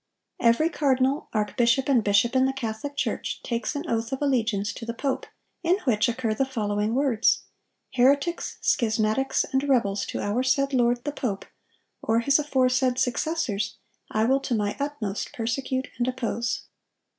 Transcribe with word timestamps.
'..."Every 0.49 0.67
cardinal, 0.67 1.29
archbishop, 1.31 1.87
and 1.87 2.03
bishop 2.03 2.35
in 2.35 2.45
the 2.47 2.53
Catholic 2.53 2.97
Church 2.97 3.39
takes 3.43 3.75
an 3.75 3.87
oath 3.87 4.11
of 4.11 4.19
allegiance 4.19 4.73
to 4.73 4.83
the 4.83 4.95
pope, 4.95 5.27
in 5.61 5.77
which 5.83 6.09
occur 6.09 6.33
the 6.33 6.43
following 6.43 6.95
words: 6.95 7.43
'Heretics, 7.93 8.57
schismatics, 8.63 9.43
and 9.53 9.69
rebels 9.69 10.07
to 10.07 10.19
our 10.19 10.41
said 10.41 10.73
lord 10.73 11.03
(the 11.03 11.11
pope), 11.11 11.45
or 12.01 12.21
his 12.21 12.39
aforesaid 12.39 12.97
successors, 12.97 13.77
I 14.09 14.23
will 14.23 14.39
to 14.39 14.55
my 14.55 14.75
utmost 14.79 15.33
persecute 15.33 15.89
and 15.99 16.07
oppose. 16.07 16.63